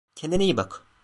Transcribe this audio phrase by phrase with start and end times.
[0.15, 0.83] Kendine iyi bak.